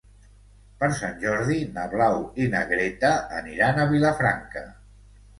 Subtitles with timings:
[0.83, 3.11] Per Sant Jordi na Blau i na Greta
[3.41, 4.65] aniran a Vilafranca.